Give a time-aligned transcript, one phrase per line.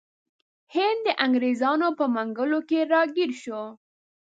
[0.75, 3.61] هند د انګریزانو په منګولو کې راګیر شو.